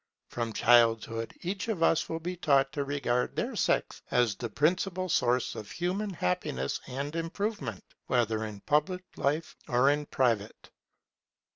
[0.29, 5.09] From childhood each of us will be taught to regard their sex as the principal
[5.09, 10.71] source of human happiness and improvement, whether in public life or in private.